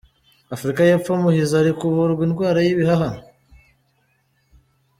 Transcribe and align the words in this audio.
Afurika 0.55 0.81
y’epfo 0.83 1.11
muhizi 1.21 1.53
ari 1.59 1.71
kuvurwa 1.79 2.21
indwara 2.27 2.59
y’ibihaha 2.65 3.09